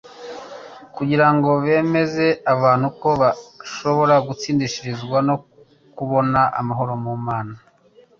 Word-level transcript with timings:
kugira 0.95 1.27
ngo 1.33 1.49
bemeze 1.63 2.25
abantu 2.53 2.87
ko 3.01 3.09
bashobora 3.21 4.15
gutsindishirizwa 4.27 5.17
no 5.27 5.35
kubona 5.97 6.39
amahoro 6.59 6.93
mu 7.03 7.13
Mana, 7.27 7.55